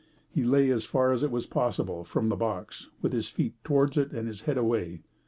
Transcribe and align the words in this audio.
He 0.31 0.41
lay 0.43 0.71
as 0.71 0.83
far 0.83 1.11
as 1.11 1.21
it 1.21 1.29
was 1.29 1.45
possible 1.45 2.03
from 2.03 2.29
the 2.29 2.35
box, 2.35 2.87
with 3.03 3.13
his 3.13 3.27
feet 3.29 3.53
towards 3.63 3.99
it 3.99 4.11
and 4.13 4.27
his 4.27 4.41
head 4.41 4.57
away. 4.57 5.03